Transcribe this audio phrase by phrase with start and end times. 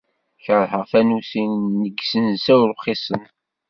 [0.43, 1.43] Keṛheɣ tanusi
[1.81, 3.23] deg yisensa urxisen.